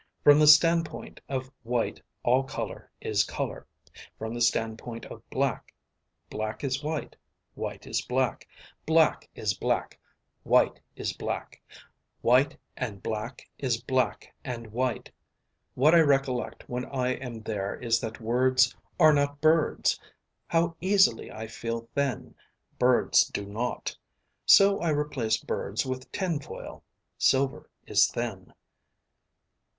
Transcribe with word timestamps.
From 0.23 0.39
the 0.39 0.47
standpoint 0.47 1.21
of 1.29 1.51
white 1.61 2.01
all 2.23 2.41
color 2.43 2.89
is 3.01 3.23
color. 3.23 3.67
From 4.17 4.33
the 4.33 4.41
standpoint 4.41 5.05
of 5.05 5.21
black. 5.29 5.75
Black 6.27 6.63
is 6.63 6.81
white. 6.83 7.15
White 7.53 7.85
is 7.85 8.01
black. 8.01 8.47
Black 8.87 9.29
is 9.35 9.53
black. 9.53 9.99
White 10.41 10.79
is 10.95 11.13
black. 11.13 11.61
White 12.23 12.57
and 12.75 13.03
black 13.03 13.47
is 13.59 13.79
black 13.79 14.33
and 14.43 14.71
white. 14.73 15.11
What 15.75 15.93
I 15.93 15.99
recollect 15.99 16.67
when 16.67 16.85
I 16.85 17.09
am 17.09 17.43
there 17.43 17.75
is 17.75 17.99
that 17.99 18.19
words 18.19 18.75
are 18.99 19.13
not 19.13 19.39
birds. 19.39 19.99
How 20.47 20.75
easily 20.81 21.31
I 21.31 21.45
feel 21.45 21.87
thin. 21.93 22.33
Birds 22.79 23.27
do 23.27 23.45
not. 23.45 23.95
So 24.47 24.79
I 24.79 24.89
replace 24.89 25.37
birds 25.37 25.85
with 25.85 26.11
tin 26.11 26.39
foil. 26.39 26.83
Silver 27.19 27.69
is 27.85 28.07
thin. 28.07 28.51